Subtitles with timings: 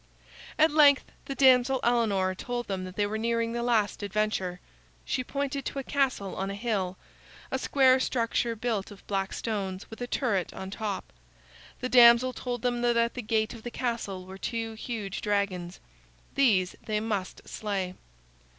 [0.57, 4.59] At length the damsel Elinor told them that they were nearing the last adventure.
[5.05, 6.97] She pointed to a castle on a hill;
[7.51, 11.13] a square structure built of black stones, with a turret on top.
[11.81, 15.79] The damsel told them that at the gate of the castle were two huge dragons.
[16.33, 17.93] These they must slay.